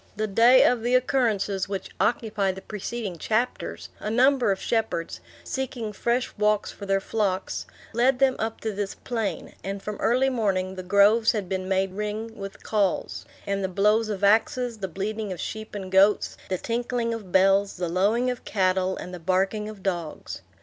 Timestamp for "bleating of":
14.87-15.39